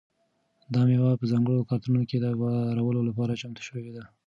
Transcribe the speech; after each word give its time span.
دا 0.73 0.81
مېوې 0.87 1.13
په 1.19 1.25
ځانګړو 1.31 1.67
کارتنونو 1.69 2.03
کې 2.09 2.17
د 2.19 2.25
بارولو 2.41 3.01
لپاره 3.09 3.39
چمتو 3.41 3.61
شوي 3.67 3.89
دي. 3.95 4.03